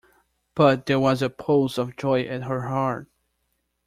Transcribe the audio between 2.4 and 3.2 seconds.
her heart.